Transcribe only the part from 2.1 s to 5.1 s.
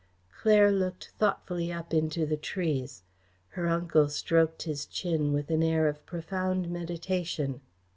the trees; her uncle stroked his